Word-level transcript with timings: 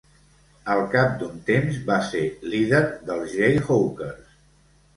Al 0.75 0.79
cap 0.95 1.11
d'un 1.19 1.35
temps, 1.49 1.77
va 1.91 1.99
ser 2.09 2.23
líder 2.55 2.81
dels 3.13 3.37
Jayhawkers. 3.37 4.37